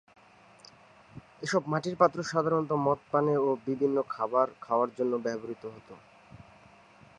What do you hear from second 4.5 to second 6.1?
খাওয়ার জন্য ব্যবহৃত হতো।